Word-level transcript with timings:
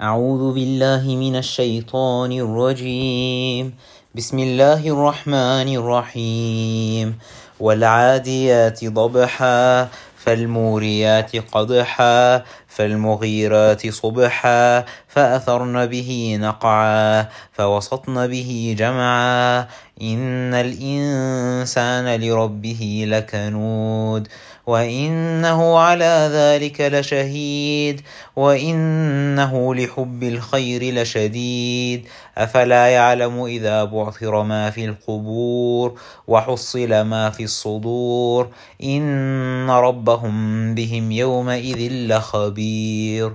أعوذ 0.00 0.54
بالله 0.54 1.16
من 1.16 1.36
الشيطان 1.36 2.32
الرجيم. 2.32 3.74
بسم 4.14 4.38
الله 4.38 4.88
الرحمن 4.88 5.76
الرحيم. 5.76 7.18
والعاديات 7.60 8.84
ضبحا. 8.84 9.88
فالموريات 10.24 11.36
قدحا 11.36 12.42
فالمغيرات 12.68 13.88
صبحا 13.90 14.84
فأثرن 15.08 15.86
به 15.86 16.38
نقعا 16.40 17.28
فوسطن 17.52 18.26
به 18.26 18.74
جمعا. 18.78 19.66
إن 20.02 20.54
الإنسان 20.54 22.20
لربه 22.20 23.04
لكنود 23.08 24.28
وإنه 24.66 25.78
على 25.78 26.28
ذلك 26.32 26.80
لشهيد 26.80 28.00
وإنه 28.36 29.74
لحب 29.74 30.22
الخير 30.22 30.94
لشديد. 30.94 32.08
أفلا 32.38 32.88
يعلم 32.88 33.44
إذا 33.44 33.84
بعثر 33.84 34.42
ما 34.42 34.70
في 34.70 34.84
القبور 34.84 36.00
وحصل 36.28 37.00
ما 37.00 37.30
في 37.30 37.44
الصدور. 37.44 38.48
إن 38.82 39.70
ربهم 40.14 40.74
بهم 40.74 41.12
يومئذ 41.12 41.92
لخبير 41.92 43.34